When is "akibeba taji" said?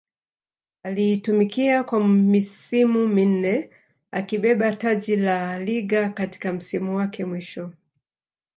4.11-5.15